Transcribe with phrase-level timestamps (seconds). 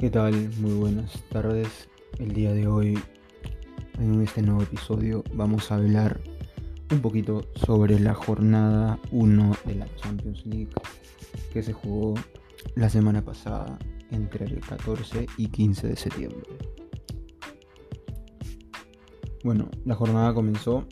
[0.00, 0.48] ¿Qué tal?
[0.60, 1.68] Muy buenas tardes.
[2.18, 2.98] El día de hoy,
[3.98, 6.22] en este nuevo episodio, vamos a hablar
[6.90, 10.70] un poquito sobre la jornada 1 de la Champions League
[11.52, 12.14] que se jugó
[12.76, 13.78] la semana pasada
[14.10, 16.48] entre el 14 y 15 de septiembre.
[19.44, 20.86] Bueno, la jornada comenzó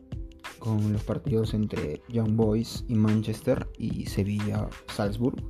[0.59, 5.43] con los partidos entre Young Boys y Manchester y Sevilla-Salzburg.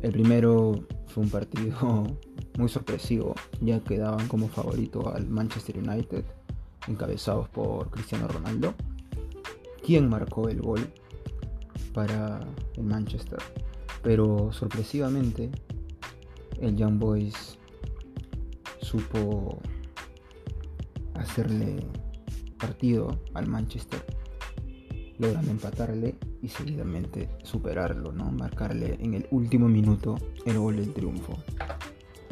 [0.00, 2.06] El primero fue un partido
[2.58, 6.24] muy sorpresivo, ya que daban como favorito al Manchester United,
[6.88, 8.74] encabezados por Cristiano Ronaldo,
[9.84, 10.88] quien marcó el gol
[11.92, 12.40] para
[12.76, 13.38] el Manchester.
[14.02, 15.50] Pero sorpresivamente,
[16.60, 17.58] el Young Boys
[18.80, 19.58] supo
[21.14, 21.86] hacerle
[22.58, 24.04] partido al Manchester,
[25.18, 28.30] logrando empatarle y seguidamente superarlo, ¿no?
[28.30, 31.36] Marcarle en el último minuto el gol del triunfo,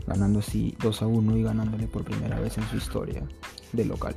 [0.06, 3.26] ganando así 2 a 1 y ganándole por primera vez en su historia
[3.72, 4.14] de local.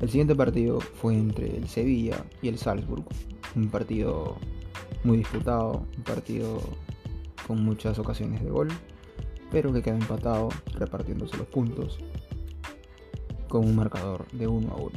[0.00, 3.04] El siguiente partido fue entre el Sevilla y el Salzburg,
[3.54, 4.36] un partido
[5.04, 6.60] muy disputado, un partido
[7.46, 8.68] con muchas ocasiones de gol,
[9.50, 12.00] pero que quedó empatado repartiéndose los puntos
[13.48, 14.90] con un marcador de 1 a 1.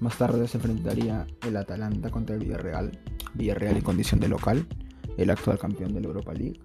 [0.00, 2.98] Más tarde se enfrentaría el Atalanta contra el Villarreal,
[3.34, 4.66] Villarreal en condición de local,
[5.16, 6.60] el actual campeón de la Europa League.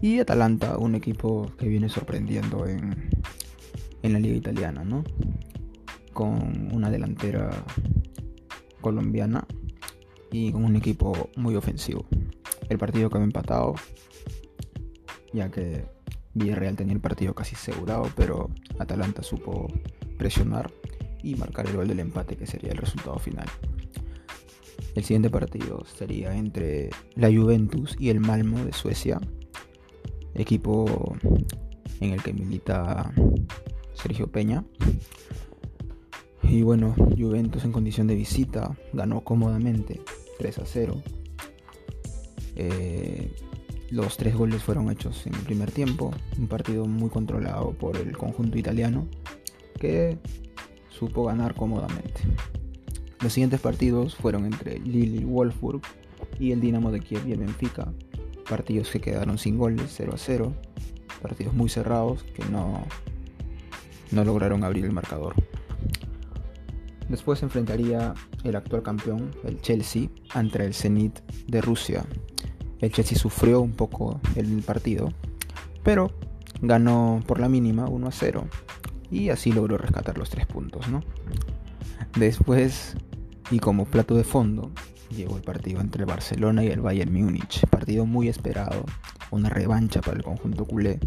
[0.00, 3.10] Y Atalanta, un equipo que viene sorprendiendo en,
[4.02, 5.04] en la liga italiana, ¿no?
[6.12, 7.50] Con una delantera
[8.80, 9.46] colombiana
[10.32, 12.06] y con un equipo muy ofensivo.
[12.68, 13.74] El partido quedó empatado,
[15.32, 15.86] ya que
[16.34, 19.68] Villarreal tenía el partido casi asegurado, pero Atalanta supo
[20.16, 20.70] presionar
[21.22, 23.46] y marcar el gol del empate que sería el resultado final.
[24.94, 29.20] El siguiente partido sería entre la Juventus y el Malmo de Suecia,
[30.34, 31.16] equipo
[32.00, 33.12] en el que milita
[33.94, 34.64] Sergio Peña.
[36.42, 40.00] Y bueno, Juventus en condición de visita ganó cómodamente
[40.38, 41.02] 3 a 0.
[42.56, 43.30] Eh,
[43.90, 48.16] los tres goles fueron hechos en el primer tiempo, un partido muy controlado por el
[48.16, 49.06] conjunto italiano
[49.78, 50.18] que
[50.98, 52.20] supo ganar cómodamente.
[53.20, 55.82] Los siguientes partidos fueron entre Lille y Wolfsburg
[56.38, 57.92] y el Dinamo de Kiev y el Benfica,
[58.48, 60.52] partidos que quedaron sin goles, 0 a 0,
[61.22, 62.82] partidos muy cerrados que no,
[64.10, 65.34] no lograron abrir el marcador.
[67.08, 72.04] Después se enfrentaría el actual campeón, el Chelsea, ante el Zenit de Rusia,
[72.80, 75.12] el Chelsea sufrió un poco el partido,
[75.82, 76.12] pero
[76.60, 78.44] ganó por la mínima 1 a 0
[79.10, 80.88] y así logró rescatar los tres puntos.
[80.88, 81.02] ¿no?
[82.16, 82.96] Después,
[83.50, 84.70] y como plato de fondo,
[85.14, 88.84] llegó el partido entre el Barcelona y el Bayern Múnich, partido muy esperado,
[89.30, 91.00] una revancha para el conjunto culé,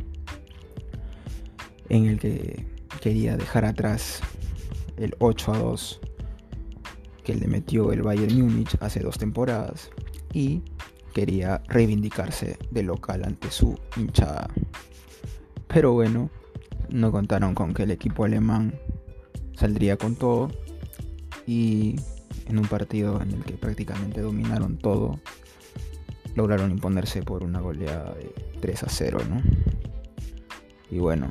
[1.90, 2.66] en el que
[3.02, 4.22] quería dejar atrás
[4.98, 6.02] el 8 a 2
[7.24, 9.90] que le metió el Bayern Múnich hace dos temporadas
[10.34, 10.62] y
[11.14, 14.50] quería reivindicarse de local ante su hinchada.
[15.68, 16.30] Pero bueno,
[16.92, 18.76] no contaron con que el equipo alemán
[19.56, 20.50] saldría con todo
[21.48, 21.96] y
[22.48, 25.20] en un partido en el que prácticamente dominaron todo,
[26.36, 29.42] lograron imponerse por una goleada de 3 a 0, ¿no?
[30.90, 31.30] Y bueno,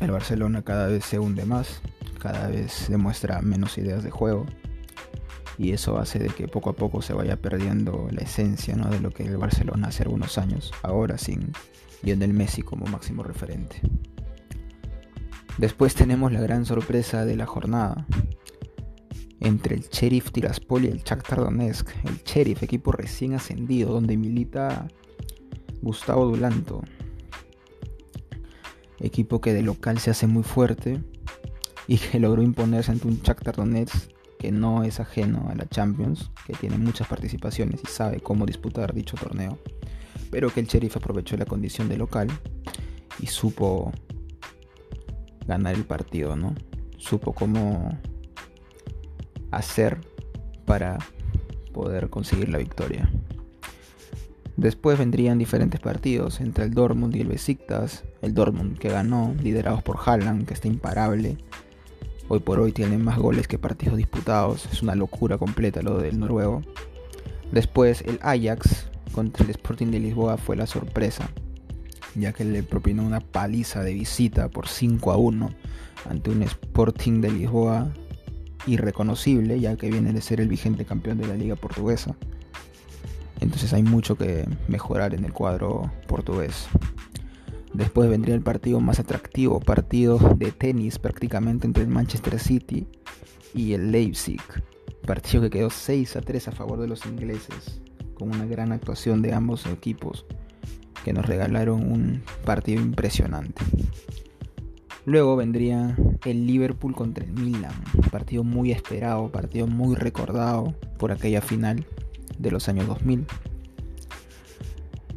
[0.00, 1.82] el Barcelona cada vez se hunde más,
[2.18, 4.46] cada vez demuestra menos ideas de juego
[5.58, 8.88] y eso hace de que poco a poco se vaya perdiendo la esencia ¿no?
[8.88, 11.52] de lo que el Barcelona hace algunos años, ahora sin
[12.02, 13.82] Lionel Messi como máximo referente.
[15.60, 18.06] Después tenemos la gran sorpresa de la jornada.
[19.40, 24.88] Entre el Sheriff Tiraspol y el Shakhtar Donetsk, el Sheriff, equipo recién ascendido donde milita
[25.82, 26.80] Gustavo Dulanto,
[29.00, 31.04] equipo que de local se hace muy fuerte
[31.86, 36.30] y que logró imponerse ante un Shakhtar Donetsk que no es ajeno a la Champions,
[36.46, 39.58] que tiene muchas participaciones y sabe cómo disputar dicho torneo,
[40.30, 42.28] pero que el Sheriff aprovechó la condición de local
[43.20, 43.92] y supo
[45.50, 46.54] ganar el partido, ¿no?
[46.96, 47.98] Supo cómo
[49.50, 50.00] hacer
[50.64, 50.98] para
[51.72, 53.10] poder conseguir la victoria.
[54.56, 58.04] Después vendrían diferentes partidos entre el Dortmund y el Besiktas.
[58.20, 61.38] El Dortmund que ganó, liderados por Haaland, que está imparable,
[62.32, 64.68] Hoy por hoy tiene más goles que partidos disputados.
[64.70, 66.62] Es una locura completa lo del noruego.
[67.50, 71.28] Después el Ajax contra el Sporting de Lisboa fue la sorpresa,
[72.14, 75.50] ya que le propinó una paliza de visita por 5 a 1
[76.08, 77.92] ante un Sporting de Lisboa
[78.66, 82.14] irreconocible, ya que viene de ser el vigente campeón de la liga portuguesa.
[83.40, 86.66] Entonces hay mucho que mejorar en el cuadro portugués.
[87.72, 92.86] Después vendría el partido más atractivo, partido de tenis prácticamente entre el Manchester City
[93.54, 94.42] y el Leipzig.
[95.06, 97.80] Partido que quedó 6 a 3 a favor de los ingleses,
[98.14, 100.26] con una gran actuación de ambos equipos
[101.04, 103.62] que nos regalaron un partido impresionante.
[105.06, 107.72] Luego vendría el Liverpool contra el Milan,
[108.10, 111.86] partido muy esperado, partido muy recordado por aquella final
[112.38, 113.26] de los años 2000.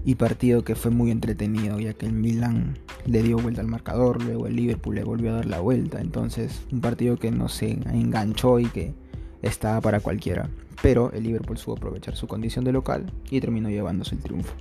[0.06, 4.24] Y partido que fue muy entretenido, ya que el Milan le dio vuelta al marcador,
[4.24, 6.02] luego el Liverpool le volvió a dar la vuelta.
[6.02, 8.94] Entonces, un partido que no se enganchó y que
[9.42, 10.50] estaba para cualquiera.
[10.82, 14.54] Pero el Liverpool supo aprovechar su condición de local y terminó llevándose el triunfo.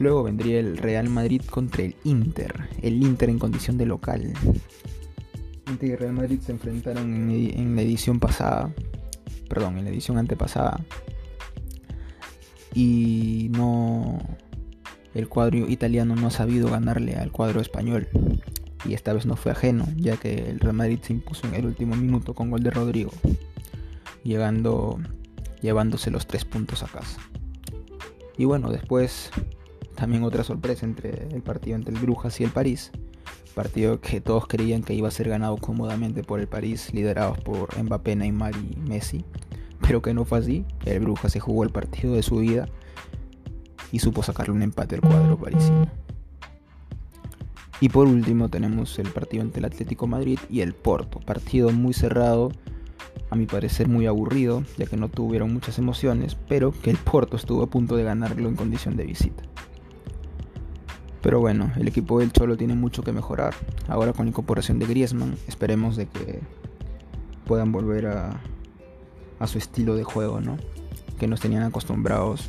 [0.00, 4.32] Luego vendría el Real Madrid contra el Inter, el Inter en condición de local.
[5.68, 8.72] Inter y Real Madrid se enfrentaron en, en la edición pasada,
[9.48, 10.80] perdón, en la edición antepasada.
[12.74, 14.18] Y no
[15.12, 18.08] el cuadro italiano no ha sabido ganarle al cuadro español.
[18.86, 21.66] Y esta vez no fue ajeno ya que el Real Madrid se impuso en el
[21.66, 23.12] último minuto con gol de Rodrigo
[24.24, 24.98] llegando
[25.60, 27.20] llevándose los tres puntos a casa.
[28.38, 29.30] Y bueno después
[30.00, 32.90] también otra sorpresa entre el partido entre el Brujas y el París
[33.54, 37.80] partido que todos creían que iba a ser ganado cómodamente por el París liderados por
[37.80, 39.24] Mbappé, Neymar y Messi
[39.80, 40.64] pero que no fue así.
[40.84, 42.68] El Bruja se jugó el partido de su vida
[43.92, 45.88] y supo sacarle un empate al cuadro parisino.
[47.80, 51.18] Y por último tenemos el partido entre el Atlético Madrid y el Porto.
[51.20, 52.52] Partido muy cerrado,
[53.30, 57.36] a mi parecer muy aburrido, ya que no tuvieron muchas emociones, pero que el Porto
[57.36, 59.42] estuvo a punto de ganarlo en condición de visita.
[61.22, 63.54] Pero bueno, el equipo del Cholo tiene mucho que mejorar.
[63.88, 66.40] Ahora con la incorporación de Griezmann, esperemos de que
[67.46, 68.40] puedan volver a,
[69.38, 70.56] a su estilo de juego, ¿no?
[71.18, 72.48] Que nos tenían acostumbrados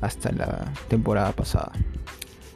[0.00, 1.72] hasta la temporada pasada.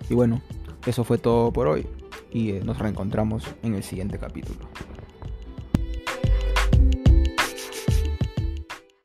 [0.08, 0.40] Y bueno,
[0.86, 1.86] eso fue todo por hoy
[2.30, 4.68] y eh, nos reencontramos en el siguiente capítulo.